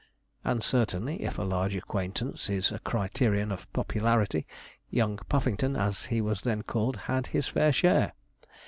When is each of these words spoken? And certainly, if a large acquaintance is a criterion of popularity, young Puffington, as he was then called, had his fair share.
And 0.43 0.63
certainly, 0.63 1.21
if 1.21 1.37
a 1.37 1.43
large 1.43 1.75
acquaintance 1.75 2.49
is 2.49 2.71
a 2.71 2.79
criterion 2.79 3.51
of 3.51 3.71
popularity, 3.71 4.47
young 4.89 5.17
Puffington, 5.29 5.75
as 5.75 6.05
he 6.05 6.21
was 6.21 6.41
then 6.41 6.63
called, 6.63 6.95
had 7.05 7.27
his 7.27 7.45
fair 7.45 7.71
share. 7.71 8.13